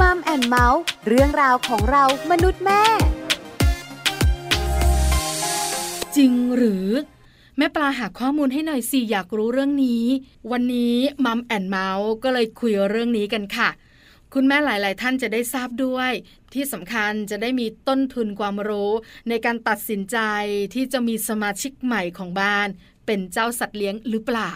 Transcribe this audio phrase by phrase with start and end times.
[0.00, 2.82] Mum and Mouth เรื่องราวของเรามนุษย์แม่
[6.16, 6.88] จริงหรือ
[7.56, 10.04] แม่ปลาหาข้อมูลให้หน่อยสิอยากรู้เรื่องนี้
[10.52, 13.68] วันนี้ Mum and Mouth ก็เลยคุยเรื่องนี้กันค่ะ
[14.34, 16.12] คุณแม่หลาย ๆ ท่านจะได้ทราบด้วย
[16.54, 18.92] ที่สำคัญจะได้มีต้นทุนความรู้
[19.28, 20.18] ในการตัดสินใจ
[20.74, 22.68] ที่จะมีสมาชิกใหม่ของบ้าน
[23.06, 24.52] เป็นเจ้าสัตว์เลี้ยงหรือเปล่า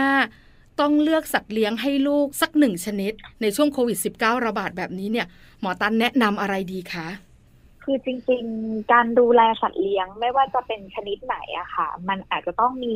[0.81, 5.27] ต้องเลือกสัตว์เลี้ยงให้ลูกสักหนึ่งชนิด ในช่วงโควิด -19 ระบาดแบบนี้เนี่ย
[5.60, 7.06] หมอตันแนะนำอะไรดีคะ
[7.86, 12.94] คือจริงๆ การดูแลสัตว์เลี้ยงไม่ว่าจะเป็นชนิดไหนอะค่ะ มันอาจจะต้องมี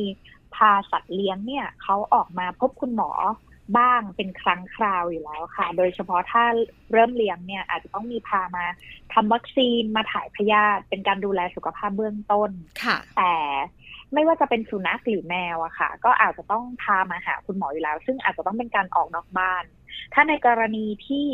[0.55, 3.11] พาสัตว์เลี้ยงเนี่ยเขาออกมาพบคุณหมอ
[3.77, 6.43] บ้างเป็นครั้งคราวอยู่แล้วค่ะ โดยเฉพาะถ้า
[6.91, 8.65] เริ่มเลี้ยงเนี่ยอาจจะต้องมีพามา
[9.13, 12.51] ทำวัคซีนมาถ่ายพยาธิเป็นการดูแลสุขภาพเบื้องต้น
[12.83, 13.33] ค่ะ แต่
[14.13, 19.63] ไม่ว่าจะเป็นสุนัขหรือแมวอะค่ะ ก็อาจจะต้องพามาหาคุณหมออยู่แล้ว ซึ่งอาจจะต้องเป็นการออกนอกบ้าน
[20.13, 21.25] ถ้าในกรณีที่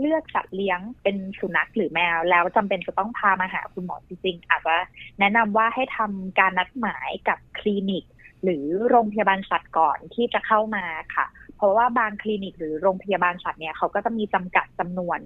[0.00, 4.76] เลือกสัตว์เลี้ยงเป็นสุนัขหรือแมว แล้วจำเป็นจะต้องพามาหาคุณหมอจริงๆอาจจะ
[5.20, 8.04] แนะนำว่าให้ทำการนัดหมายกับคลินิก
[8.42, 11.26] หรือโรงพยาบาลสัตว์ก่อนที่จะเข้ามาค่ะ
[11.56, 15.20] เพราะว่าบางคลินิกหรือโรงพยาบาลสัตว์เนี่ยเขาก็จะมีจำกัดจำนวน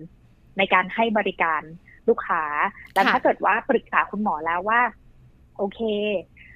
[0.59, 1.62] ในการให้บริการ
[2.09, 2.43] ลูกค้า
[2.93, 4.81] แต่ถ้าเกิดว่าปรึกษาคุณหมอแล้วว่า
[5.56, 5.81] โอเค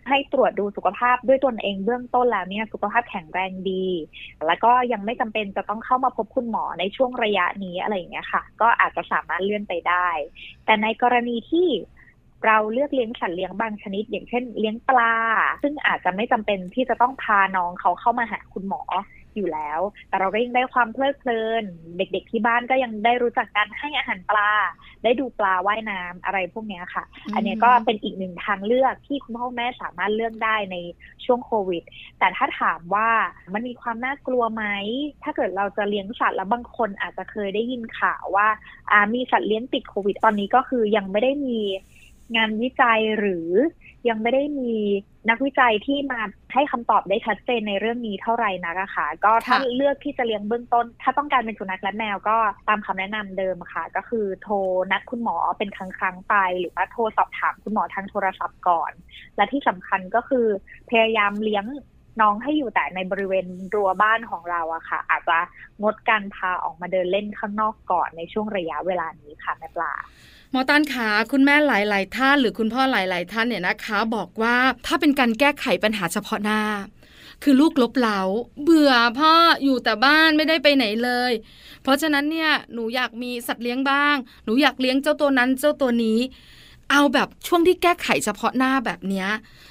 [0.08, 3.86] ให้ตรวจดูสุขภาพด้วยตนเองเบื้องต้นแล้วเนี่ยสุขภาพแข็งแรงดี
[4.46, 10.08] แล้วก็ยังไม่จำเป็นจะต้องเข้ามาพบคุณหมอในช่วงระยะนี้อะไรอย่างเงี้ยค่ะ ก็อาจจะสามารถเลื่อนไปได้
[10.64, 11.68] แต่ในกรณีที่
[12.46, 15.14] เราเลือกเลี้ยงสัตว์เลี้ยงบางชนิด อย่างเช่นเลี้ยงปลา
[15.62, 18.82] ซึ่งอาจจะไม่จำเป็นที่จะต้องพาน้องเขาเข้ามาหาคุณหมอ
[19.36, 21.64] อยู่แล้ว แต่เราก็ยังได้ความเพลิดเพลิน
[21.96, 24.50] เด็ก ๆ ที่บ้านก็ยังได้รู้จักการให้อาหารปลา
[25.04, 27.04] ได้ดูปลาว่ายน้ำอะไรพวกนี้ค่ะ
[27.34, 30.76] อันนี้ก็เป็นอีกหนึ่งทางเลือกที่คุณพ่อแม่สามารถเลือกได้ใน
[31.24, 31.82] ช่วงโควิด
[32.18, 33.08] แต่ถ้าถามว่า
[33.54, 34.64] มันมีความน่ากลัวไหม
[35.22, 38.48] ถ้าเกิดเราจะเลี้ยงสัตว์แล้วบางคนอาจจะเคยได้ยินข่าวว่า
[38.90, 41.58] อ่ามีสัตว์เลี้ยงติดโควิด ตอนนี้ก็คือยังไม่ได้มี
[42.36, 43.48] งานวิจัยหรือ
[44.08, 44.72] ยังไม่ได้มี
[45.30, 46.20] นักวิจัยที่มา
[46.52, 52.36] ให้คำตอบได้ชัดเจนในเรื่องนี้เท่าไหร่นักะค่ะ ก็ถ้าเลือกที่จะเลี้ยงเบื้องต้น ถ้าต้องการเป็นสุนัขและแมวก็
[52.68, 54.54] ตามคำแนะนำเดิมค่ะ ก็คือโทร
[54.90, 58.92] นัดคุณหมอเป็นครั้งครั้งไป หรือว่าโทรสอบถามคุณหมอทางโทรศัพท์ก่อน
[59.36, 60.46] และที่สำคัญก็คือ
[60.90, 61.66] พยายามเลี้ยง
[62.20, 65.38] น้องให้อยู่แต่ในบริเวณรั้วบ้านของเราอะค่ะ อาจจะ
[65.82, 69.92] งดการพาออกมาเดินเล่นข้างนอกก่อนในช่วงระยะเวลานี้ค่ะแม่ปลา
[70.52, 74.56] หมอตันขาคุณแม่หลาย ๆ ท่าน หรือคุณพ่อหลาย ๆ ท่านเนี่ยนะคะ บอกว่า
[74.86, 76.60] ถ้าเป็นการแก้ไขปัญหาเฉพาะหน้า
[77.42, 78.20] คือลูกลบเล้า
[78.62, 79.34] เบื่อพ่อ
[79.64, 81.32] อยู่แต่บ้านไม่ได้ไปไหนเลย
[81.82, 86.18] เพราะฉะนั้นเนี่ยหนูอยากมีสัตว์เลี้ยงบ้าง หนูอยากเลี้ยงเจ้าตัวนั้นเจ้าตัวนี้
[86.90, 89.28] เอาแบบช่วงที่แก้ไขเฉพาะหน้าแบบเนี้ย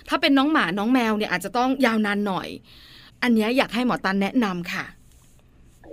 [0.10, 2.48] ถ้าเป็นน้องหมาน้องแมวเนี่ยอาจจะต้องยาวนานหน่อย
[3.24, 4.86] อันนี้อยากให้หมอตันแนะนำค่ะ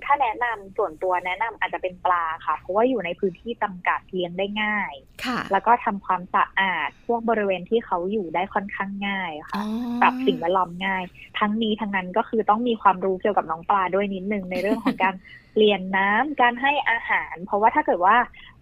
[0.04, 4.92] ถ้าแนะนำส่วนตัวแนะนำอาจจะเป็นปลาค่ะ เพราะว่าอยู่ในพื้นที่จำกัดเลี้ยงได้ง่าย
[5.24, 9.62] ค่ะ แล้วก็ทำความสะอาดพวกบริเวณที่เขาอยู่ได้ค่อนข้างง่ายค่ะ
[10.02, 11.02] ปรับสิ่งแวดล้อมง่าย
[11.38, 15.14] ทั้งนี้ทั้งนั้นก็คือต้องมีความรู้เกี่ยวกับน้องปลาด้วยนิดนึงในเรื่องของการ
[15.62, 18.16] ลี่ยนน้ำการให้อาหาร เพราะว่าถ้าเกิดว่า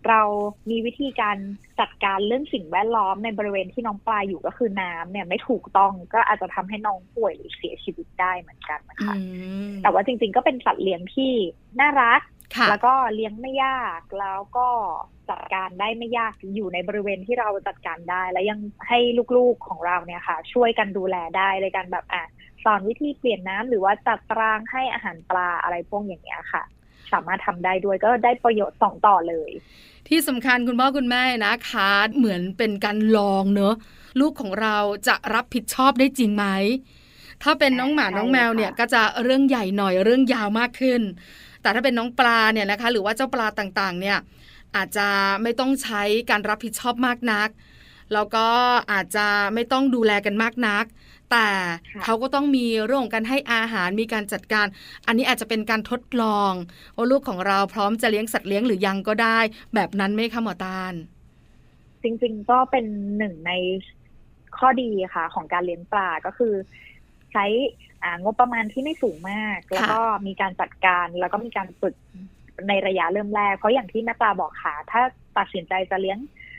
[0.09, 0.23] เรา
[0.71, 1.37] มีวิธีการ
[1.81, 9.15] จัดการเรื่องสิ่งแวดล้อมในบริเวณที่น้องปลาอยู่ก็คือน้ำเนี่ยไม่ถูกต้องก็อาจจะทำให้น้องป่วยหรือเสียชีวิตได้เหมือนกันนะคะ
[9.83, 11.33] แต่ว่าจริงๆก็เป็นสัตว์เลี้ยงที่
[11.81, 12.21] น่ารัก
[12.69, 14.69] แล้วก็เลี้ยงไม่ยากแล้วก็
[15.31, 18.59] จัดการได้ไม่ยากอยู่ในบริเวณที่เราจัดการได้ และยัง
[18.89, 18.99] ให้
[19.37, 22.25] ลูกๆของเราเนี่ยค่ะ ช่วยกันดูแลได้เลยการแบบอะ
[22.65, 26.63] สอนวิธีเปลี่ยนน้ำหรือว่าจัดตารางให้อาหารปลาอะไรพวกอย่างเงี้ยค่ะ
[27.13, 29.51] สามารถทำได้ด้วยก็ได้ประโยชน์สองต่อเลย
[30.09, 33.75] ที่สำคัญคุณพ่อคุณแม่นะคะ เหมือนเป็นการลองเนอะ
[34.21, 34.77] ลูกของเรา
[35.09, 36.45] จะรับผิดชอบได้จริงไหม
[37.43, 41.03] ถ้าเป็นน้องหมาน้องแมวเนี่ยก็จะเรื่องใหญ่หน่อยเรื่องยาวมากขึ้น
[41.63, 44.19] แต่ถ้าเป็นน้องปลาเนี่ยนะคะ หรือว่าเจ้าปลาต่างๆ เนี่ย
[44.77, 45.09] อาจจะ
[45.43, 47.49] ไม่ต้องใช้การรับผิดชอบมากนัก
[48.13, 48.47] แล้วก็
[48.93, 50.85] อาจจะไม่ต้องดูแลกันมากนัก
[51.31, 51.49] แต่
[52.05, 54.67] เขาก็ต้องมีเรื่องของการให้อาหารมีการจัดการ
[55.07, 56.53] อันนี้อาจจะเป็นการทดลอง
[56.97, 59.39] ว่าลูกของเราพร้อมจะเลี้ยงสัตว์เลี้ยงหรือยังก็ได้
[59.75, 60.95] แบบนั้นไหมคะหมอตาล
[62.03, 62.85] จริงๆก็เป็น
[63.19, 63.53] หนึ่งใน
[64.59, 66.55] ข้อดีค่ะ ของการเลี้ยงปลาก็คือ
[67.33, 67.45] ใช้
[68.23, 71.95] งบประมาณที่ไม่สูงมาก แล้วก็มีการจัดการแล้วก็มีการฝึก
[72.69, 75.03] ในระยะเริ่มแรก เพราะอย่างที่แม่ปลาบอกค่ะ ถ้า
[75.39, 76.19] ตัดสินใจจะเลี้ยง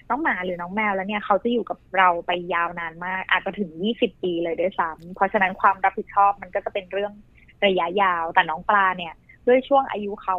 [0.09, 7.13] น้องหมาหรือน้องแมวแล้วเนี่ยเขาจะอยู่กับเราไปยาวนานมาก อาจจะถึง 20 ปีเลยด้วยซ้ำเพราะฉะนั้นความรับผิดชอบมันก็จะเป็นเรื่อง
[7.65, 9.13] ระยะยาว แต่น้องปลาเนี่ย
[9.47, 10.35] ด้วยช่วงอายุเขา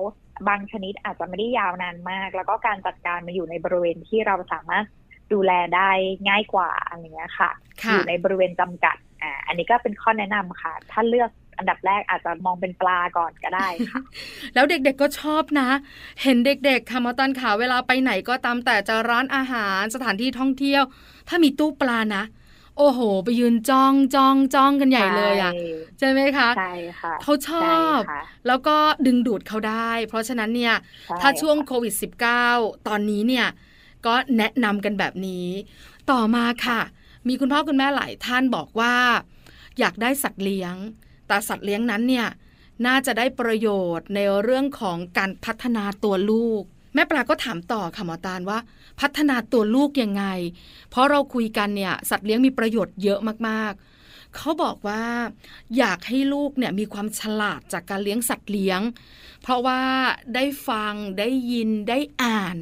[0.48, 4.84] บางชนิดอาจจะไม่ได้ยาวนานมาก แล้วก็การจัดการมาอยู่ในบริเวณที่เราสามารถ
[5.32, 5.90] ดูแลได้
[6.28, 7.50] ง่ายกว่าอะไรเงี้ยค่ะ
[7.90, 14.00] อยู่ในบริเวณจำกัดอ่าอันนี้ก็เป็นข้อแนะนำค่ะ ถ้าเลือก อันดับแรกอาจจะมองเป็นปลาก่อนก็ได้ค่ะ
[14.54, 15.68] แล้วเด็กๆก็ชอบนะ
[16.22, 20.82] เห็นเด็กๆค่ะมาตอนขาเวลาไปไหนก็ตามแต่จะร้านอาหารสถานที่ท่องเที่ยว
[21.28, 22.24] ถ้ามีตู้ปลานะ
[22.78, 25.52] โอ้โห ไปยืนจ้องจ้องจ้องกันใหญ่เลยอะ
[25.98, 28.00] ใช่ไหมคะใช่ค่ะเขาชอบ
[28.46, 28.76] แล้วก็
[29.06, 30.74] ดึงดูดเขาได้ เพราะฉะนั้นเนี่ย
[31.20, 31.94] ถ้าช่วงโควิด
[32.40, 33.46] -19 ตอนนี้เนี่ย
[34.06, 35.46] ก็แนะนำกันแบบนี้
[36.10, 36.80] ต่อมาค่ะ
[37.28, 38.94] มีคุณพ่อคุณแม่หลายท่านบอกว่า
[39.78, 40.76] อยากได้สัตว์เลี้ยง
[41.28, 42.26] แต่สัตว์เลี้ยงนั้นเนี่ย
[42.86, 46.62] น่าจะได้ประโยชน์ในเรื่องของการพัฒนาตัวลูก
[46.94, 48.58] แม่ปลาก็ถามต่อค่ะหมอตาลว่า
[49.00, 50.24] พัฒนาตัวลูกยังไง
[50.90, 55.02] เพราะเราคุยกันเนี่ยสัตว์เลี้ยงมีประโยชน์เยอะมากๆ เขาบอกว่า
[55.78, 58.80] อยากให้ลูกเนี่ยมีความฉลาดจากการเลี้ยงสัตว์เลี้ยง
[59.42, 59.80] เพราะว่า
[60.34, 62.56] ได้ฟังได้ยินได้อ่าน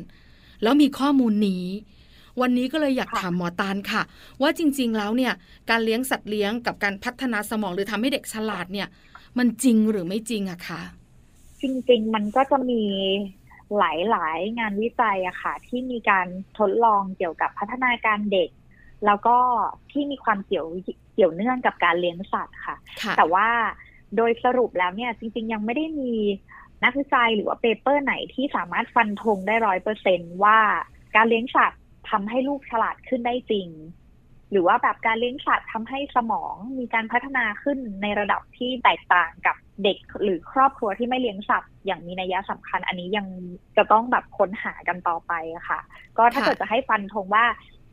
[0.62, 1.66] แล้วมีข้อมูลนี้
[2.40, 4.02] วันนี้ก็เลยอยากถามหมอตาลค่ะ
[4.42, 5.32] ว่าจริง ๆ แล้วเนี่ย
[5.70, 8.88] การเลี้ยงสัตว์เลี้ยงกับการพัฒนาสมองหรือทำให้เด็กฉลาดเนี่ย
[9.38, 10.80] มันจริงหรือไม่จริงอะคะ
[11.62, 12.82] จริง ๆ มันก็จะมี
[13.78, 13.82] ห
[14.14, 16.26] ลาย ๆ งานวิจัยอะค่ะ ที่มีการ
[16.58, 18.50] ทดลองเกี่ยวกับพัฒนาการเด็ก
[19.06, 19.36] แล้วก็
[19.90, 20.66] ที่มีความเกี่ยว
[21.14, 22.76] เกี่ยวเนื่องกับการเลี้ยงสัตว์ค่ะ
[23.16, 23.48] แต่ว่า
[24.16, 26.12] โดยสรุปแล้วเนี่ย จริง ๆ ยังไม่ได้มี
[26.84, 30.58] นักวิจัยหรือว่าเปเปอร์ไหนที่สามารถฟันธงได้ร้อยเปอร์เซนว่า
[31.16, 31.80] การเลี้ยงสัตว์
[32.10, 33.68] ทำให้ลูกฉลาดขึ้นได้จริง
[34.50, 43.26] หรือว่าแบบการเลี้ยงสัตว์ทำให้สมองมีการพัฒนาขึ้นในระดับที่แตกต่างกับเด็กหรือครอบครัวที่ไม่เลี้ยงสัตว์อย่างมีนัยสำคัญ อันนี้ยัง
[43.76, 45.80] จะต้องแบบค้นหากันต่อไปอะค่ะ
[46.18, 47.44] ก็ถ้าเกิดจะให้ฟันธงว่า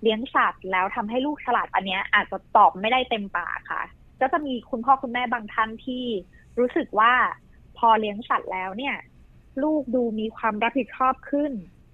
[0.02, 3.84] เลี้ยงสัตว์แล้วทำให้ลูกฉลาดอันนี้อาจจะตอบไม่ได้เต็มปากค่ะ
[4.22, 6.04] ก็จะมีคุณพ่อคุณแม่บางท่านที่
[6.60, 7.14] รู้สึกว่า
[7.78, 8.96] พอเลี้ยงสัตว์แล้วเนี่ย
[9.64, 11.52] ลูกดูมีความรับผิดชอบขึ้น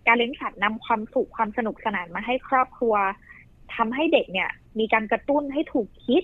[0.09, 2.95] การเลี้ยงสัตว์นำความสุขความสนุกสนานมาให้ครอบครัว
[3.75, 6.24] ทำให้เด็กเนี่ย มีการกระตุ้นให้ถูกคิด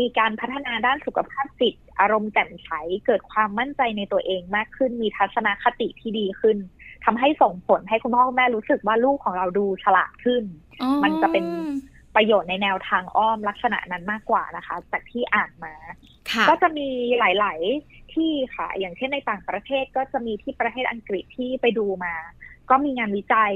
[0.00, 2.70] มีการพัฒนาด้านสุขภาพจิตอารมณ์แจ่มใส
[3.06, 6.58] เกิดความมั่นใจในตัวเองมากขึ้น มีทัศนคติที่ดีขึ้น
[7.04, 10.44] ทำให้ส่งผลให้คุณพ่อคุณแม่รู้สึกว่าลูกของเราดูฉลาดขึ้น
[11.02, 11.44] มันจะเป็น
[12.16, 15.74] ประโยชน์ในแนวทางอ้อมลักษณะนั้นมากกว่านะคะ จากที่อ่านมา
[16.48, 22.14] ก็จะมีหลาย ๆ ที่ค่ะ อย่างเช่นในต่างประเทศก็จะมีที่ประเทศอังกฤษที่ไปดูมา
[22.70, 23.54] ก็มีงานวิจัย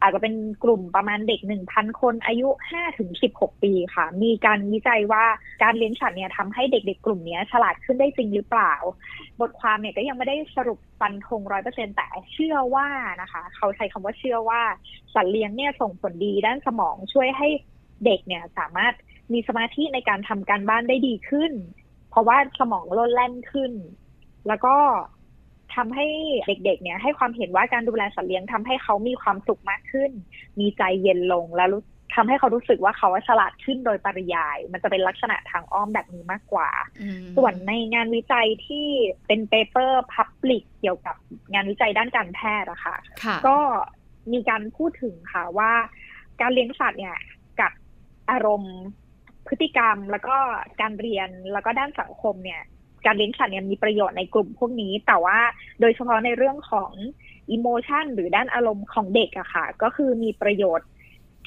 [0.00, 0.34] อาจจะเป็น
[0.64, 5.24] กลุ่มประมาณเด็กหนึ่งพันคนอายุห้าถึงสิบหกปีค่ะ มีการวิจัยว่า
[5.62, 8.74] การเลี้ยงสัตว์เนี่ยทำให้เด็กๆกลุ่มนี้ฉลาดขึ้นได้จริงหรือเปล่า
[9.40, 12.88] บทความเนี่ยก็ยังไม่ได้สรุปฟันธงร้อยเปอร์เซ็นแต่เชื่อว่า
[13.22, 14.62] นะคะ เขาใช้คำว่าเชื่อว่า
[15.14, 17.48] สัตว์เลี้ยงเนี่ยส่งผลดีด้านสมองช่วยให้
[18.04, 18.94] เด็กเนี่ยสามารถ
[19.32, 21.52] มีสมาธิในการทำการบ้านได้ดีขึ้น
[22.10, 23.72] เพราะว่าสมองโลดแล่นขึ้น
[24.48, 24.76] แล้วก็
[25.74, 26.06] ทำให้
[26.46, 30.10] เด็กๆ เนี่ยให้ความเห็นว่าการดูแลสัตว์เลี้ยงทำให้เขามีความสุขมากขึ้น
[30.60, 31.68] มีใจเย็นลงแล้ว
[32.14, 36.70] ทำให้เขารู้สึกว่าเขาฉลาดขึ้นโดยปริยาย มันจะเป็นลักษณะทางอ้อมแบบนี้มากกว่า
[37.36, 38.86] ส่วนในงานวิจัยที่
[39.26, 41.16] เป็น paper public เกี่ยวกับ
[41.52, 42.96] งานวิจัยด้านการแพทย์อะค่ะ
[43.46, 43.58] ก็
[44.32, 45.72] มีการพูดถึงค่ะว่า
[46.40, 47.18] การเลี้ยงสัตว์เนี่ย
[47.60, 47.72] กับ
[48.30, 48.76] อารมณ์
[49.48, 50.36] พฤติกรรมแล้วก็
[50.80, 52.62] การเรียนแล้วก็ด้านสังคมเนี่ย
[53.06, 55.38] การเลี้ยงสัตว์เนี่ยมีประโยชน์ในกลุ่มพวกนี้ แต่ว่า
[55.80, 56.92] โดยเฉพาะในเรื่องของ
[57.50, 60.88] emotion หรือด้านอารมณ์ของเด็กอะค่ะ ก็คือมีประโยชน์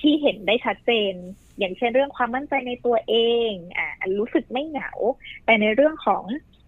[0.01, 1.13] ที่เห็นได้ชัดเจน
[1.59, 3.15] อย่างเช่นเรื่องความมั่นใจในตัวเอ
[3.49, 3.87] งอ่า
[4.19, 4.91] รู้สึกไม่เหงา
[5.45, 6.23] แต่ในเรื่องของ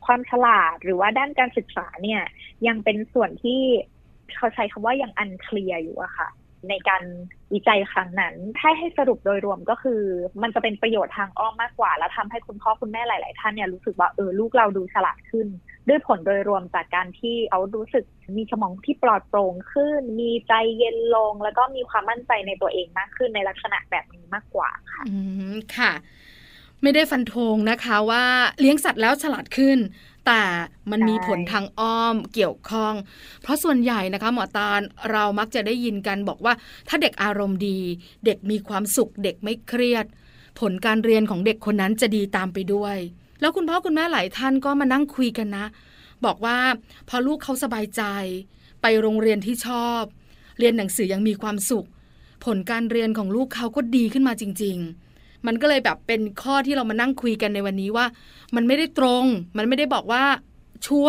[0.05, 2.21] ความฉลาดหรือว่าด้านการศึกษาเนี่ย
[2.67, 3.61] ยังเป็นส่วนที่
[4.35, 6.29] เขาใช้คำว่ายังอันเคลียร์อยู่อะค่ะ
[6.69, 7.03] ในการ
[7.53, 10.01] วิจัยครั้งนั้น ถ้าให้สรุปโดยรวมก็คือ
[10.41, 15.47] มันจะเป็นประโยชน์ทางอ้อมมากกว่า แล้วทำให้คุณพ่อคุณแม่หลาย ๆ ท่านเนี่ยรู้สึกว่าเออลูกเราดูฉลาดขึ้น
[15.87, 18.05] ด้วยผลโดยรวมจากการที่เขารู้สึก
[18.37, 25.17] มีสมองที่ปลอดโปร่งขึ้น มีใจเย็นลง แล้วก็มีความมั่นใจในตัวเองมากขึ้นในลักษณะแบบนี้มากกว่าค่ะอื
[25.53, 25.91] มค่ะ
[26.81, 28.23] ไม่ได้ฟันธงนะคะว่า
[28.59, 29.77] เลี้ยงสัตว์แล้วฉลาดขึ้น
[30.29, 30.45] แต่
[30.91, 32.93] มันมีผลทางอ้อมเกี่ยวข้อง
[33.41, 34.81] เพราะส่วนใหญ่นะคะหมอตาล
[35.11, 36.53] เรามักจะได้ยินกันบอกว่า
[36.87, 37.79] ถ้าเด็กอารมณ์ดี
[38.25, 40.05] เด็กมีความสุข เด็กไม่เครียด
[40.59, 42.97] ผลการเรียนของเด็กคนนั้นจะดีตามไปด้วย
[43.41, 45.65] แล้วคุณพ่อคุณแม่หลายท่านก็มานั่งคุยกันนะ
[46.25, 46.57] บอกว่า
[47.09, 48.03] พอลูกเขาสบายใจ
[48.81, 50.01] ไปโรงเรียนที่ชอบ
[50.59, 51.87] เรียนหนังสือยังมีความสุข
[52.45, 55.08] ผลการเรียนของลูกเขาก็ดีขึ้นมาจริง ๆ
[55.47, 58.05] มันก็เลยแบบเป็นข้อที่เรามานั่งคุยกันในวันนี้ว่า
[58.55, 59.25] มันไม่ได้ตรง
[59.57, 60.23] มันไม่ได้บอกว่า
[60.87, 61.07] ชั่ว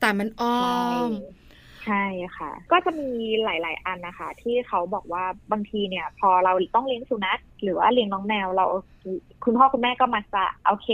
[0.00, 0.60] แต่มันอ้อ
[1.08, 1.10] ม
[1.84, 2.04] ใช่
[2.36, 3.10] ค่ะ ก็จะมี
[3.44, 8.66] หลาย ๆ อันนะคะ ที่เขาบอกว่าบางทีเนี่ย พอเราต้องเลี้ยงสุนัขหรือว่าเลี้ยงน้องแมวเรา
[9.44, 10.88] คุณพ่อคุณแม่ก็มาจะโอเค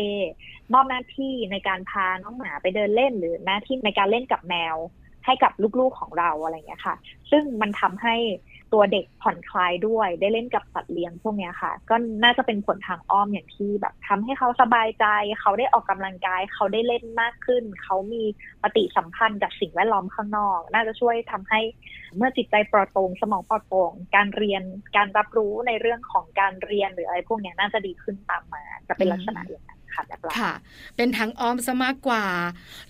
[0.72, 4.76] มอบหน้าที่ในการพาน้องหมาไปเดินเล่น หรือหน้าที่ในการเล่นกับแมว
[5.26, 6.96] ให้กับลูก ๆ ของเราอะไรอย่างเงี้ยค่ะ
[7.30, 8.14] ซึ่งมันทำให้
[8.72, 15.06] ตัวเด็กผ่อนคลายด้วย ได้เล่นกับสัตว์เลี้ยงพวกนี้ค่ะ ก็น่าจะเป็นผลทางอ้อมอย่างที่แบบทำให้เขาสบายใจ
[15.40, 18.24] เขาได้ออกกำลังกาย เขาได้เล่นมากขึ้น เขามี
[18.62, 21.60] ปฏิสัมพันธ์กับสิ่งแวดล้อมข้างนอก น่าจะช่วยทำให้
[22.16, 24.62] เมื่อจิตใจปลอดโปร่งสมองปลอดโปร่งการเรียน
[24.96, 30.52] การรับรู้ในเรื่องของการเรียนหรืออะไรพวกนี้น่าจะดีขึ้นตามมาจะเป็นลักษณะอย่างนั้น ค่ะแบบเราค่ะ
[30.96, 32.26] เป็นทางอ้อมซะมากกว่า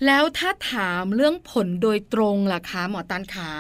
[0.07, 3.51] แล้วถ้าถามเรื่องผลโดยตรงล่ะคะหมอตันขา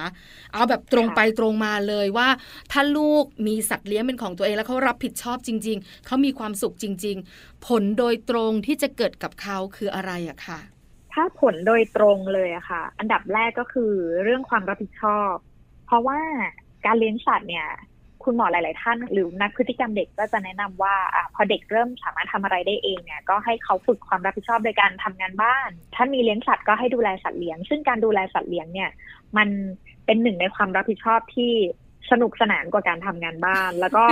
[0.53, 2.29] เอาแบบตรงไปตรงมาเลยว่า
[2.73, 10.61] ถ้าลูกมีสัตว์เลี้ยงเป็นของตัวเองแล้วเขารับผิดชอบจริง ๆเขามีความสุขจริง ๆ ผลโดยตรงที่จะเกิดกับเขาคืออะไรอะค่ะ
[11.13, 13.93] ถ้าผลโดยตรงเลยอะค่ะ อันดับแรกก็คือ
[14.25, 15.35] เรื่องความรับผิดชอบ
[15.87, 16.21] เพราะว่า
[16.85, 17.69] การเลี้ยงสัตว์เนี่ย
[18.25, 28.91] คุณหมอหลาย ๆ ท่าน หรือนักพฤติกรรมเด็กก็จะแนะนำว่าอพอเด็กเริ่มสามารถทำอะไรได้เองเนี่ยก็ให้เขาฝึกความรับผิดชอบโดยการทำงานบ้าน ถ้ามีเลี้ยงสัตว์ก็ให้ดูแลสัตว์เลี้ยง ซึ่งการดูแลสัตว์เลี้ยงเนี่ย
[29.37, 29.49] มัน
[30.07, 31.53] เป็นหนึ่งในความรับผิดชอบที่
[32.11, 34.05] สนุกสนานกว่าการทำงานบ้าน แล้วก็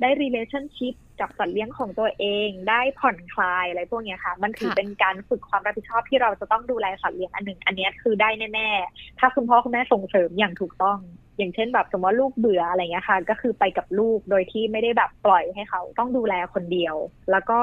[0.00, 10.98] ได้ relationship กับสัตว์เลี้ยงของตัวเอง ได้ผ่อนคลายอะไรพวกนี้ค่ะ มันถือเป็นการฝึกความรับผิดชอบที่เราจะต้องดูแลสัตว์เลี้ยงอันหนึ่ง อันนี้คือได้แน่ ๆ ถ้าคุณพ่อคุณแม่ส่งเสริมอย่างถูกต้อง
[11.38, 16.96] อย่างเช่นแบบสมมติว่าลูกเบื่ออะไรเงี้ยค่ะ ก็คือไปกับลูกโดยที่ไม่ได้แบบปล่อยให้เขาต้องดูแลคนเดียว
[17.30, 17.60] แล้วก็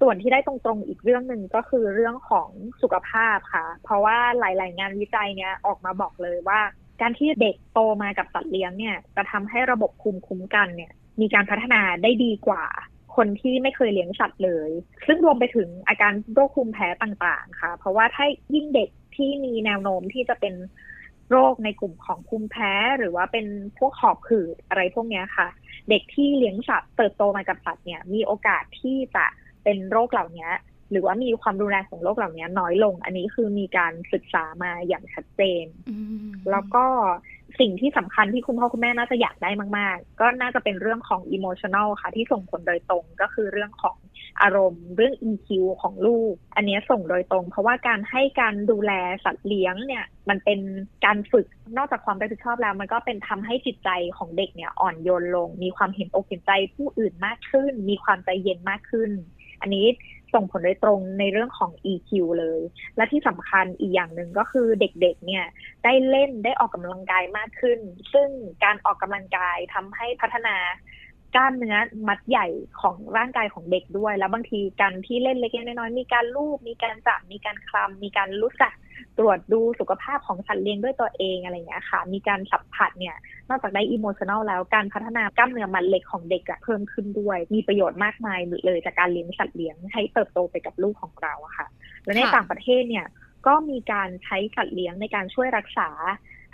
[0.00, 2.48] ส่วนที่ได้ตรงๆอีกเรื่องหนึ่งก็คือเรื่องของ
[2.82, 6.60] สุขภาพค่ะ เพราะว่าหลาย ๆ งานวิจัยเนี้ยออกมาบอกเลยว่า
[7.00, 12.64] การที่เด็กโตมากับสัตว์เลี้ยงเนี่ยจะทำให้ระบบภูมิคุ้มกันเนี่ย มีการพัฒนาได้ดีกว่า
[13.16, 14.70] คนที่ไม่เคยเลี้ยงสัตว์เลย
[15.06, 20.54] ซึ่งรวมไปถึงอาการโรคภูมิแพ้ต่างๆ ค่ะ เพราะว่าถ้ายิ่งเด็กที่มีแนวโน้มที่จะเป็น
[21.30, 23.46] โรคในกลุ่มของภูมิแพ้หรือว่าเป็น
[23.78, 25.48] พวกหอบหืดอะไรพวกเนี้ยค่ะ
[25.88, 29.24] เด็กที่เลี้ยงสัตว์เติบโตมากับสัตว์เนี่ยมีโอกาสที่จะ
[29.64, 30.48] เป็นโรคเหล่านี้
[30.90, 36.84] หรือว่ามีความรุนแรงของโรคเหล่านี้น้อยลง อันนี้คือมีการศึกษามาอย่างชัดเจนอืมแล้วก็
[37.60, 43.96] สิ่งที่สำคัญที่คุณพ่อคุณแม่น่าจะอยากได้มาก ๆ ก็น่าจะเป็นเรื่องของ emotional ค่ะ ที่ส่งผลโดยตรงก็คือเรื่องของ
[44.42, 45.48] อารมณ์ เรื่อง EQ
[45.82, 48.92] ของลูก อันนี้ส่งโดยตรง เพราะว่าการให้การดูแล
[49.24, 50.60] สัตว์เลี้ยงเนี่ย มันเป็น
[51.04, 51.46] การฝึก
[51.76, 59.10] นอกจากความรับผิดชอบแล้ว มันก็เป็นทำให้จิตใจของเด็กเนี่ยอ่อนโยนลง มีความเห็นอกเห็นใจผู้อื่นมากขึ้น มีความใจเย็นมากขึ้น
[59.60, 59.86] อันนี้
[60.34, 62.10] ส่งผลโดยตรงในเรื่องของ EQ
[62.40, 62.60] เลย
[62.96, 65.44] และที่สำคัญอีกอย่างหนึ่งก็คือเด็กๆ เนี่ย
[65.84, 67.78] ได้เล่นได้ออกกำลังกายมากขึ้น
[68.12, 68.28] ซึ่ง
[68.64, 70.56] การออกกำลังกายทำให้พัฒนา
[71.34, 71.76] กล้ามเนื้อ
[72.08, 72.46] มัดใหญ่
[72.80, 78.72] ของร่างกายของเด็กด้วย แล้วบางทีการที่เล่นเล็กๆน้อยๆมีการลูบมีการจับมีการคลำมีการรู้จัก
[79.18, 83.16] ตรวจดูสุขภาพของสัตว์เลี้ยงด้วยตัวเองอะไรอย่างเงี้ยค่ะ มีการสัมผัสเนี่ย
[83.48, 91.66] นอกจากได้อิโมชัน a ลแล้วการพัฒนากล้ามเนื้อมัดเล็กของเด็กอะเพิ่มขึ้นด้วย มีประโยชน์มากมายเลยจากการเลี้ยงสัตว์เลี้ยงให้เติบโตไปกับลูกของเราอะค่ะ
[92.04, 93.06] และในต่างประเทศเนี่ย
[93.46, 95.90] ก็มีการใช้สัตว์เลี้ยงในการช่วยรักษา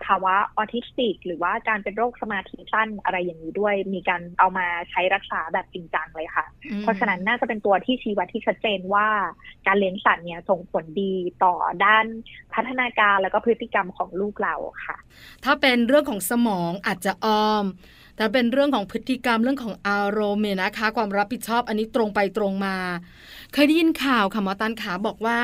[0.07, 9.09] ภาวะออทิสติก หรือว่าการเป็นโรคสมาธิสั้นอะไรอย่างนี้ด้วย มีการเอามาใช้รักษาแบบจริงจังเลยค่ะอืมเพราะฉะนั้นน่าจะเป็นตัวที่ชี้วัดที่ชัดเจนว่า
[9.67, 11.15] การเลี้ยงสัตว์เนี่ยส่งผลดี
[11.45, 12.07] ต่อด้าน
[12.55, 14.55] พัฒนาการแล้วก็พฤติกรรมของลูกเรา
[14.87, 14.97] ค่ะ
[15.45, 17.65] ถ้าเป็นเรื่องของสมองอาจจะอ้อม
[18.17, 22.77] แต่เป็นเรื่องของพฤติกรรมเรื่องของอารมณ์เนี่ยนะคะ ความรับผิดชอบอันนี้ตรงไปตรงมา
[23.53, 25.39] เคยได้ยินข่าวค่ะหมอตันขาบอกว่า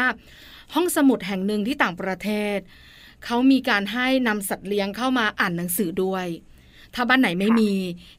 [0.74, 2.58] ห้องสมุดแห่งหนึ่งที่ต่างประเทศ
[3.24, 6.26] เขามีการให้นำสัตว์เลี้ยงเข้ามาอ่านหนังสือด้วย
[6.94, 7.72] ถ้าบ้านไหนไม่มี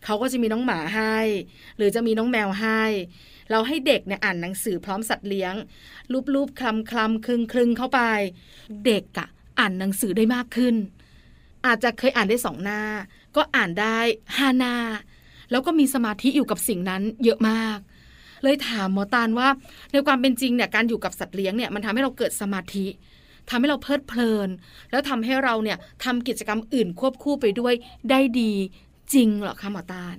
[0.05, 1.17] เขาก็จะมีน้องหมาให้
[1.77, 2.81] หรือจะมีน้องแมวให้
[3.49, 5.53] เราให้เด็กเนี่ยอ่านหนังสือพร้อมสัตว์เลี้ยง
[6.33, 8.01] รูปๆคลำคลำคลึงคลึงเข้าไป
[8.85, 9.27] เด็กอะ
[9.59, 10.75] อ่านหนังสือได้มากขึ้น
[11.65, 12.81] อาจจะเคยอ่านได้สองหน้า
[13.35, 13.97] ก็อ่านได้
[14.37, 14.75] ห้าหน้า
[15.51, 17.77] แล้วก็มีสมาธิอยู่กับสิ่งนั้นเยอะมาก
[18.43, 19.47] เลยถามหมอตาลว่า
[19.91, 22.87] ในความเป็นจริงเนี่ยการอยู่กับสัตว์เลี้ยงเนี่ยมันทำให้เราเกิดสมาธิ
[23.49, 24.49] ทำให้เราเพลิดเพลิน
[24.91, 27.73] แล้วทำให้เราเนี่ยทำกิจกรรมอื่นควบคู่ไปด้วย
[28.09, 28.51] ได้ดี
[29.13, 30.17] จริงเหรอคะหมอตาล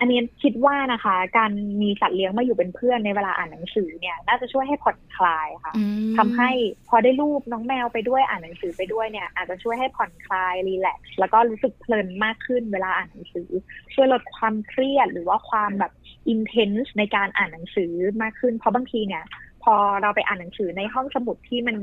[0.00, 1.50] อันนี้คิดว่านะคะ การ
[1.82, 6.50] มีสัตว์เลี้ยงมาอยู่เป็นเพื่อนในเวลาอ่านหนังสือเนี่ย น่าจะช่วยให้ผ่อนคลายค่ะอืมทำให้
[6.88, 13.48] พอได้รูปน้องแมวไปด้วยอ่านหนังสือไปด้วยเนี่ย อาจจะช่วยให้ผ่อนคลายรีแลกซ์แล้วก็รู้สึกเพลินมากขึ้นเวลาอ่านหนังสือ
[13.94, 15.92] ช่วยลดความเครียดหรือว่าความแบบ
[16.28, 19.24] อินเทนส์ในการอ่านหนังสือมากขึ้น เพราะบางทีเนี่ย
[19.68, 21.76] พอเราไปอ่านหนังสือในห้องสมุดที่มัน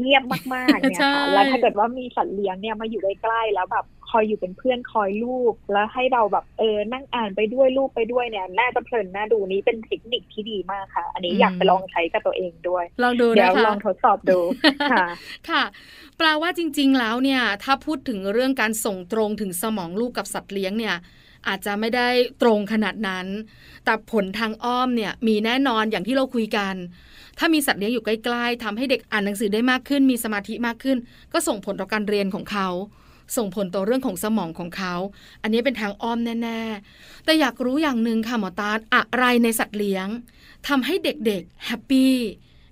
[0.00, 0.22] เงียบ
[0.54, 14.38] มากๆเนี่ยใช่ค่ะแล้วถ้าเกิดว่ามีสัตว์เลี้ยงเนี่ยมาอยู่ใกล้ๆแล้วแบบคอยอยู่เป็นเพื่อนคอยลูก แล้วให้เราแบบเออนั่งอ่านไปด้วยลูกไปด้วยเนี่ย น่าจะเพลินน่าดูนี้เป็นเทคนิคที่ดีมากค่ะ อันนี้อยากไปลองใช้กับตัวเองด้วย ลองดูเดี๋ยนะวคะลองทดสอบดู
[14.92, 15.06] ค่ะ
[15.50, 15.64] ค่ะ
[16.18, 20.96] แปลว่าจริง ๆ แล้วเนี่ย ถ้าพูดถึงเรื่องการส่งตรงถึงสมองลูกกับสัตว์เลี้ยงเนี่ย
[21.48, 22.08] อาจจะไม่ได้
[22.42, 23.26] ตรงขนาดนั้น
[23.84, 26.74] แต่ผลทางอ้อมเนี่ยมีแน่นอนอย่างที่เราคุยกัน
[27.38, 30.96] ถ้ามีสัตว์เลี้ยงอยู่ใกล้ๆทำให้เด็กอ่านหนังสือได้มากขึ้น มีสมาธิมากขึ้น
[31.32, 32.68] ก็ส่งผลต่อการเรียนของเขา
[33.36, 34.94] ส่งผลต่อเรื่องของสมองของเขา
[35.42, 36.60] อันนี้เป็นทางอ้อมแน่
[36.92, 40.08] ๆ แต่อยากรู้อย่างหนึ่งค่ะหมอตาอะไรในสัตว์เลี้ยง
[40.68, 42.12] ทำให้เด็กๆแฮปปี้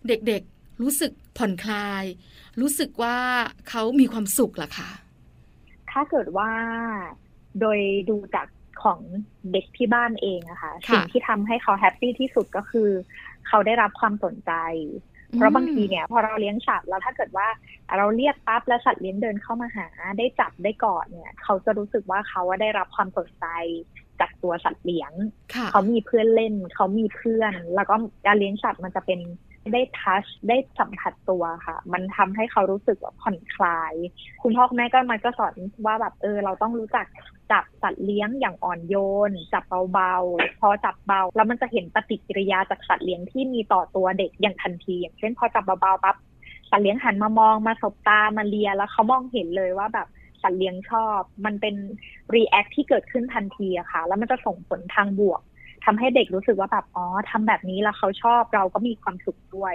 [0.09, 2.05] เด็กๆรู้สึกผ่อนคลาย
[2.61, 3.17] รู้สึกว่า
[3.69, 4.91] เขามีความสุขล่ะคะ
[5.91, 6.51] ถ้าเกิดว่า
[7.61, 7.79] โดย
[8.11, 8.47] ดูจาก
[8.83, 8.99] ของ
[9.53, 12.91] เด็กที่บ้านเองอะค่ะค่ะสิ่งที่ทำให้เขาแฮปปี้ที่สุดก็คือ
[13.49, 14.53] เขาได้รับความสนใจ
[15.37, 17.49] เพราะบางทีเนี่ย พอเราเลี้ยงสัตว์แล้วถ้าเกิดว่า
[17.97, 19.87] เราเรียกปั๊บแล้วสัตว์เลี้ยงเดินเข้ามาหา
[20.19, 23.47] ได้จับได้กอดเนี่ย เขาจะรู้สึกว่าเขาว่าได้รับความสนใจ
[24.21, 25.13] จากตัวสัตว์เลี้ยง
[25.55, 27.95] ค่ะเขามีเพื่อนเล่น เขามีเพื่อน แล้วก็
[28.27, 29.21] การเลี้ยงสัตว์มันจะเป็น
[29.73, 33.95] ได้ทัชได้สัมผัสตัวค่ะ มันทำให้เขารู้สึกแบบผ่อนคลาย
[34.43, 35.55] คุณพ่อคุณแม่ก็มันก็สอน
[35.87, 37.07] ว่าแบบเออ เราต้องรู้จัก
[37.53, 38.97] จับสัตว์เลี้ยงอย่างอ่อนโย
[39.29, 46.17] น จับเบาๆ พอจับเบา แล้วมันจะเห็นปฏิกิริยาจากสัตว์เลี้ยงที่มีต่อตัวเด็กอย่างทันที อย่างเช่น พอจับเบาๆปั๊บ
[46.71, 50.09] สัตว์เลี้ยงหันมามองมาสบตามาเลียแล้วเขามองเห็นเลยว่าแบบ
[50.43, 51.75] สัตว์เลี้ยงชอบ มันเป็น
[52.35, 55.41] react ที่เกิดขึ้นทันทีอะค่ะ แล้วมันจะส่งผลทางบวก
[55.85, 59.75] ทำให้เด็กรู้สึกว่าแบบอ๋อทำแบบนี้แล้วเขาชอบเราก็มีความสุขด้วย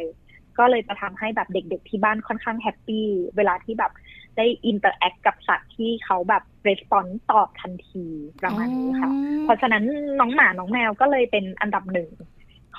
[0.60, 3.06] ก็เลยจะทำให้แบบเด็กๆที่บ้านค่อนข้าง happy
[3.38, 3.92] เวลาที่แบบ
[4.38, 8.06] ได้ interact กับสัตว์ที่เขาแบบ response ตอบทันที
[8.42, 9.12] ประมาณนี้ค่ะ
[9.44, 9.84] เพราะฉะนั้น
[10.20, 12.10] น้องหมาน้องแมวก็เลยเป็นอันดับหนึ่ง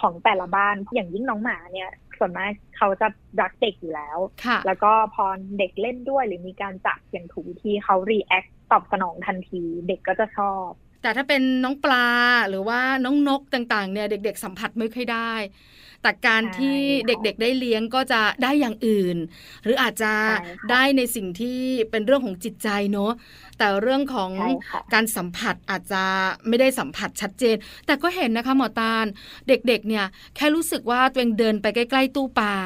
[0.01, 3.07] ของแต่ละบ้านอย่างยิ่งน้องหมาเนี่ย ส่วนมากเขาจะ
[3.41, 5.25] รักเด็กอยู่แล้วค่ะแล้วก็พอ
[5.59, 10.69] เด็กเล่นด้วยหรือมีการจับอย่างถูกวิธีเขารีแอคตอบสนองทันที เด็กก็จะชอบ
[11.03, 12.09] แต่ถ้าเป็นน้องปลา
[12.49, 15.33] หรือว่าน้องนกต่างๆ เนี่ยเด็ก ๆ สัมผัสไม่ค่อยได้
[16.03, 16.79] แต่การใช่ที่
[17.11, 19.17] ค่ะเด็กๆ ได้เลี้ยงก็จะได้อย่างอื่น
[19.65, 23.13] หรืออาจจะใช่ค่ะได้ในสิ่งที่เป็นเรื่องของจิตใจเนอะ
[23.59, 26.03] แต่เรื่องของใช่ค่ะการสัมผัสอาจจะ
[26.49, 27.57] ไม่ได้สัมผัสชัดเจน
[27.87, 29.05] แต่ก็เห็นนะคะหมอตาล
[29.49, 30.05] เด็กๆ เนี่ย
[30.37, 32.57] แค่รู้สึกว่าตัวเองเดินไปใกล้ ๆ ตู้ปลา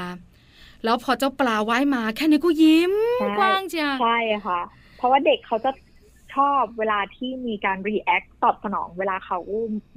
[0.84, 4.08] แล้วพอเจ้าปลาว่ายมา แค่นี้ก็ยิ้มซะกว้างเชียวใช่
[4.46, 4.56] ค่ะ
[4.94, 5.70] เพราะว่าเด็กเขาจะ
[6.34, 9.38] ชอบเวลาที่มีการ react ตอบสนอง เวลาเขา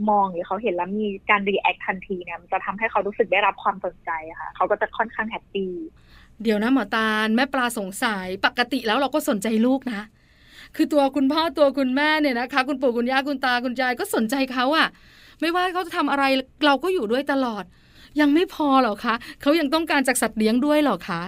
[0.10, 5.72] มองหรือเขาเห็นแล้วมีการ react ทันทีเนี่ยมันจะทำให้เขารู้สึกได้รับความสนใจอะค่ะ เขาก็จะค่อนข้าง happy
[6.44, 10.02] เดี๋ยวนะหมอตาลแม่ปลาสงสัยปกติแล้วเราก็สนใจลูกนะ
[10.76, 14.88] คือตัวคุณพ่อตัวคุณแม่เนี่ยนะคะ คุณปู่คุณย่าคุณตาคุณยายก็สนใจเขาอะ
[15.40, 16.24] ไม่ว่าเขาจะทำอะไร
[16.66, 17.64] เราก็อยู่ด้วยตลอด
[18.20, 21.22] ยังไม่พอหรอคะเขายังต้องการจากสัตว์เลี้ยงด้วยหรอคะ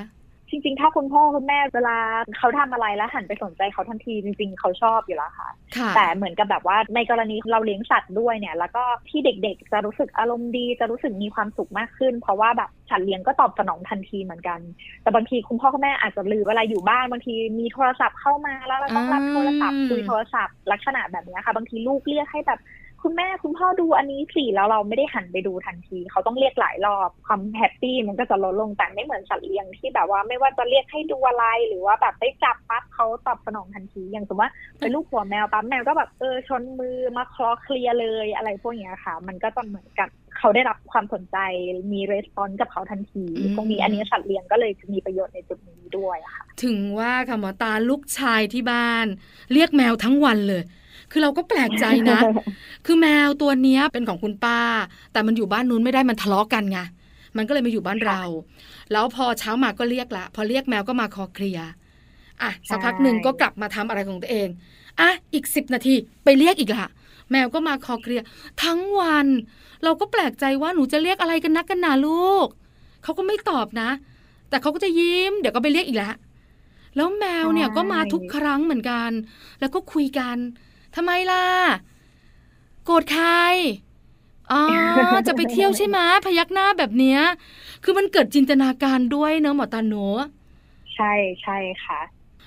[0.56, 1.98] จริง ๆ ถ้าคุณพ่อคุณแม่เวลา
[2.38, 14.60] เขาทำอะไรแล้วหันไปสนใจเขาทันทีจริง ๆ เขาชอบอยู่แล้วค่ะค่ะ แต่เหมือนกับแบบว่าในกรณีเราเลี้ยงสัตว์ด้วยเนี่ย แล้วก็ที่เด็กๆ จะรู้สึกอารมณ์ดีจะรู้สึกมีความสุขมากขึ้น เพราะว่าแบบสัตว์เลี้ยงก็ตอบสนองทันทีเหมือนกัน
[15.02, 22.60] แต่บางทีคุณพ่อคุณแม่อาจจะลืมเวลาอยู่บ้านบางทีมีโทรศัพท์เข้ามาแล้วเราต้องรับโทรศัพท์คุยโทรศัพท์ลักษณะแบบนี้ค่ะ บางทีลูกเรียกให้แบบ
[23.08, 41.38] คุณแม่คุณพ่อดูอันนี้สิแล้วเราไม่ได้หันไปดูทันที เขาต้องเรียกหลายรอบความ happy มันก็จะลดลงแต่ไม่เหมือนสัตว์เลี้ยงที่แบบว่าไม่ว่าจะเรียกให้ดูอะไรหรือว่าแบบได้จับปั๊บเขาตอบสนองทันที อย่างสมมติว่าเป็นลูบหัวแมวปั๊บแมวก็แบบเออชนมือมาคลอเคลียร์เลยอะไรพวกเนี้ยค่ะ มันก็จะเหมือนกับเขาได้รับความสนใจ
[41.92, 49.06] มีรีสปอนส์กับเขาทันทีอืมตรงนี้อันนี้สัตว์เลี้ยงก็เลยมีประโยชน์ในจุดนี้ด้วยค่ะ ถึงว่าค่ะหมอตาลูกชายที่บ้าน
[49.54, 50.64] เรียกแมวทั้งวันเลย
[51.12, 52.20] คือเราก็แปลกใจนะ
[52.86, 54.60] คือแมวตัวเนี้ยเป็นของคุณป้า
[55.12, 56.80] แต่มันอยู่บ้านนู้นไม่ได้มันทะเลาะกันไง
[57.38, 58.22] มันก็เลยมาอยู่บ้านเรา
[58.92, 61.68] แล้วพอเช้ามาก็เรียกละ พอเรียกแมวก็มาคอเคลียร์
[62.42, 64.48] อะสักพักหนึ่งก็กลับมาทำอะไรของตัวเอง
[65.00, 66.90] อะอีกสิบนาทีไปเรียกอีกละ
[67.32, 68.26] แมวก็มาคอเคลียร์
[68.64, 69.28] ทั้งวัน
[69.84, 72.48] เราก็แปลกใจว่าหนูจะเรียกอะไรกันนักกันหนาลูก
[73.04, 73.90] เขาก็ไม่ตอบนะ
[74.50, 76.16] แต่เขาก็จะยิ้ม เดี๋ยวก็ไปเรียกอีกแล้ว
[76.96, 79.12] แล้วแมวเนี่ยก็มาทุกครั้งเหมือนกัน
[79.60, 80.38] แล้วก็คุยกัน
[80.96, 81.44] ทำไมล่ะ
[82.86, 83.28] โกรธใคร
[84.52, 84.62] อ๋อ
[85.28, 87.20] จะไปเที่ยวใช่ไหมพยักหน้าแบบเนี้ย
[87.84, 89.94] คือมันเกิดจินตนาการด้วยเนอะหมอตาโน
[90.96, 92.02] ใช่ใช่ค่ะ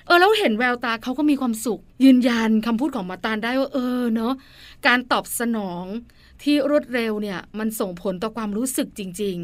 [0.05, 4.33] เออแล้วเห็นแววตาเขาก็มีความสุข ยืนยันคำพูดของหมอตาได้ว่าเออเนอะ
[4.87, 5.85] การตอบสนอง
[6.43, 9.37] ที่รวดเร็วเนี่ย มันส่งผลต่อความรู้สึกจริง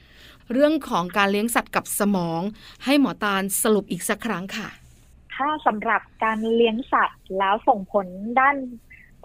[0.00, 2.40] ๆ เรื่องของการเลี้ยงสัตว์กับสมอง
[2.84, 4.68] ให้หมอตาลสรุปอีกสักครั้งค่ะ
[5.42, 8.06] ถ้าสำหรับการเลี้ยงสัตว์ แล้วส่งผล
[8.40, 8.56] ด้าน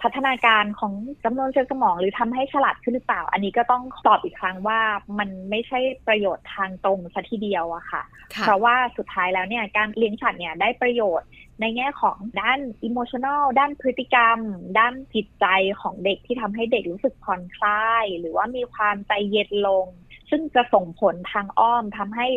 [0.02, 0.92] พัฒนาการของ
[1.24, 4.80] จำนวนเซลล์สมอง หรือทำให้ฉลาดขึ้นหรือเปล่า อันนี้ก็ต้องตอบอีกครั้งว่า
[5.18, 8.02] มันไม่ใช่ประโยชน์ทางตรงซะทีเดียวอะค่ะ
[8.42, 11.28] เพราะว่าสุดท้ายแล้วเนี่ยการเลี้ยงสัตว์เนี่ยได้ประโยชน์
[11.60, 14.38] ในแง่ของด้าน emotional ด้านพฤติกรรม
[14.78, 15.46] ด้านจิตใจ
[15.80, 19.86] ของเด็กที่ทำให้เด็กรู้สึกผ่อนคลาย หรือว่ามีความใจเย็นลง
[20.30, 22.28] ซึ่งจะส่งผลทางอ้อมทำให้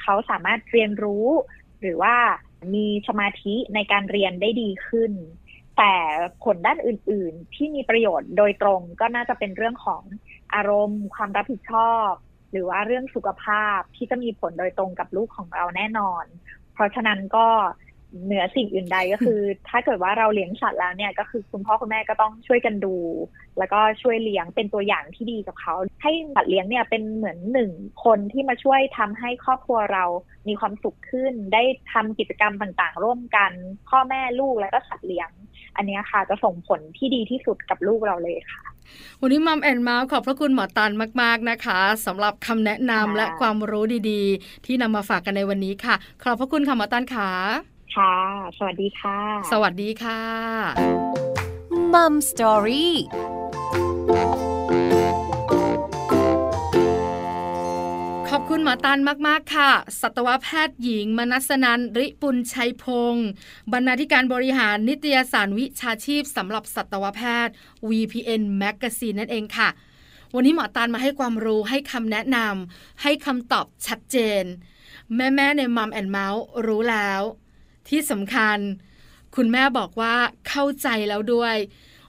[0.00, 1.26] เขาสามารถเรียนรู้
[1.80, 2.16] หรือว่า
[2.74, 5.12] มีสมาธิในการเรียนได้ดีขึ้น
[5.78, 5.94] แต่
[6.44, 10.02] ผลด้านอื่น ๆ ที่มีประโยชน์โดยตรงก็น่าจะเป็นเรื่องของ
[10.54, 12.10] อารมณ์ ความรับผิดชอบ
[12.50, 16.24] หรือว่าเรื่องสุขภาพที่จะมีผลโดยตรงกับลูกของเราแน่นอน
[16.74, 17.46] เพราะฉะนั้นก็
[18.24, 22.96] เหนือสิ่งอื่นใดก็คือ ถ้าเกิดว่าเราเลี้ยงสัตว์แล้วเนี่ยก็คือคุณพ่อคุณแม่ก็ต้องช่วยกันดู
[23.58, 27.70] แล้วก็ช่วยเลี้ยงเป็นตัวอย่างที่ดีกับเขา ให้สัตว์เลี้ยงเนี่ยเป็นเหมือนหนึ่ง
[28.04, 30.04] คนที่มาช่วยทำให้ครอบครัวเรา
[30.48, 33.52] มีความสุขขึ้น ได้ทำกิจกรรมต่างๆ ร่วมกัน
[33.88, 35.30] พ่อแม่ลูกแล้วก็สัตว์เลี้ยง
[35.76, 38.64] อันนี้ค่ะจะส่งผลที่ดีที่สุดกับลูกเราเลยค่ะ
[39.20, 48.14] วันนี้มัมแอนมาขอบพระคุณหมอตันมาก ๆ นะคะสำหรับคำแนะนำและความรู้ดีๆ ที่นำมาฝากกันในวันนี้ค่ะ ขอบพระคุณค่ะหมอตันค่ะ ค่ะ
[48.58, 49.18] สวัสดีค่ะ
[49.52, 50.20] สวัสดีค่ะ
[51.92, 52.94] มัมสตอรี่
[58.28, 59.70] ขอบคุณหมอตันมาก ๆ ค่ะ
[60.00, 63.28] สัตวแพทย์หญิง มนัสนันริปุลชัยพงศ์
[63.72, 67.54] บรรณาธิการบริหารนิตยสารวิชาชีพสำหรับสัตวแพทย์
[67.88, 69.68] VPN Magazine นั่นเองค่ะ
[70.34, 74.42] วันนี้หมอตันมาให้ความรู้ให้คำแนะนำให้คำตอบชัดเจน
[75.16, 77.22] แม่ ๆ ในมัมแอนเมาส์รู้แล้ว
[77.88, 78.58] ที่สำคัญ
[79.36, 80.14] คุณแม่บอกว่า
[80.48, 81.56] เข้าใจแล้วด้วย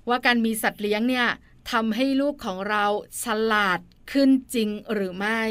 [0.10, 1.28] ว่าการมีสัตว์เลี้ยงเนี่ย
[1.72, 2.86] ทำให้ลูกของเรา
[3.24, 3.80] ฉลาด
[4.12, 5.42] ขึ้นจริงหรือไม่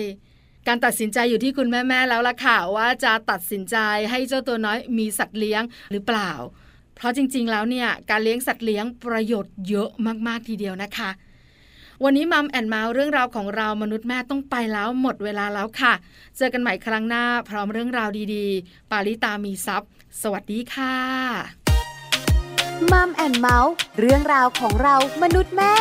[0.66, 3.76] การตัดสินใจอยู่ที่คุณแม่ๆแล้วล่ะค่ะว่าจะตัดสินใจ
[4.10, 5.62] ให้เจ้าตัวน้อยมีสัตว์เลี้ยง
[5.92, 6.32] หรือเปล่า
[6.94, 9.90] เพราะจริงๆแล้วเนี่ยการเลี้ยงสัตว์เลี้ยงประโยชน์เยอะ
[10.26, 11.10] มากๆทีเดียวนะคะ
[12.04, 15.92] วันนี้ Mom and Mouth เรื่องราวของเรามนุษย์แม่ต้องไปแล้วหมดเวลาแล้วค่ะ
[16.36, 19.90] เจอกันใหม่ครั้งหน้าพร้อมเรื่องราวดีๆ ปาลิตามีทรัพย์
[20.22, 25.74] สวัสดีค่ะ Mom and Mouth เรื่องราวของเรามนุษย์แม่